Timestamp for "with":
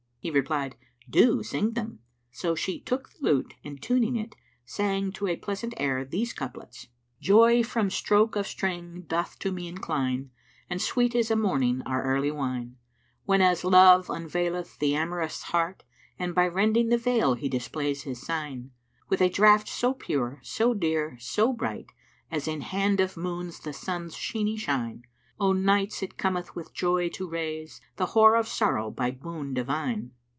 19.09-19.21, 26.55-26.71